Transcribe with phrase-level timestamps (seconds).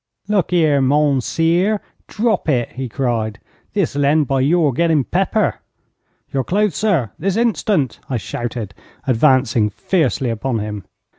[0.27, 3.37] 'Look here, mounseer, drop it!' he cried;
[3.73, 5.59] 'this'll end by your getting pepper.'
[6.33, 8.73] 'Your clothes, sir, this instant!' I shouted,
[9.05, 10.85] advancing fiercely upon him.